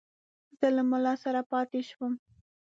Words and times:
زه 0.59 0.67
له 0.75 0.83
مُلا 0.91 1.13
سره 1.23 1.41
پاته 1.51 1.79
شوم. 1.89 2.13